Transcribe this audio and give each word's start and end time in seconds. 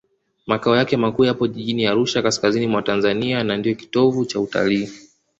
makao 0.47 0.75
yake 0.75 0.97
makuu 0.97 1.25
yapo 1.25 1.47
jijini 1.47 1.85
arusha 1.85 2.21
kaskazini 2.21 2.67
mwa 2.67 2.81
tanzania 2.81 3.43
na 3.43 3.57
ndiyo 3.57 3.75
kitovu 3.75 4.25
cha 4.25 4.39
utalii 4.39 4.89